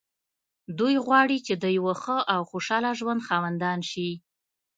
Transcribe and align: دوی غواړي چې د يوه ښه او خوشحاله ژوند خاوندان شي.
دوی 0.77 0.95
غواړي 1.05 1.37
چې 1.45 1.53
د 1.63 1.65
يوه 1.77 1.93
ښه 2.01 2.17
او 2.33 2.41
خوشحاله 2.49 2.91
ژوند 2.99 3.25
خاوندان 3.27 3.79
شي. 3.89 4.09